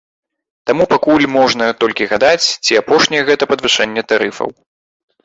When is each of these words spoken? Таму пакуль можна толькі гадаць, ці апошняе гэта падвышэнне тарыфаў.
Таму 0.67 0.83
пакуль 0.93 1.27
можна 1.39 1.67
толькі 1.83 2.07
гадаць, 2.13 2.47
ці 2.69 2.79
апошняе 2.81 3.21
гэта 3.29 3.43
падвышэнне 3.53 4.01
тарыфаў. 4.15 4.49